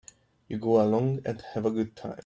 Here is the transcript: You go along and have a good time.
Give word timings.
You 0.47 0.57
go 0.57 0.81
along 0.81 1.21
and 1.25 1.39
have 1.53 1.67
a 1.67 1.69
good 1.69 1.95
time. 1.95 2.17